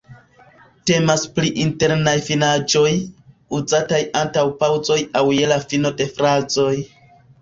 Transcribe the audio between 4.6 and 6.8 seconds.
paŭzoj aŭ je la fino de frazoj.